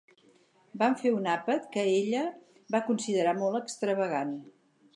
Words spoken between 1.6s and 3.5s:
que ella va considerar